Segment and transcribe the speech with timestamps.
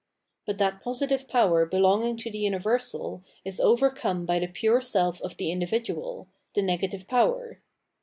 [0.47, 5.37] But that positive power belonging to the xmiversal is overcome by the pure self of
[5.37, 7.59] the individual, the negative power.